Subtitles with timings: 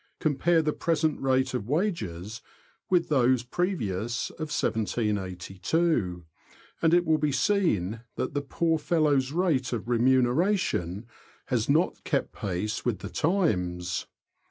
[0.19, 2.41] Compare the present rate of wages
[2.89, 6.25] with those of 1782,
[6.81, 11.05] and it will be seen that the poor fellow's rate of remuneration
[11.45, 14.07] has not kept pace with the times.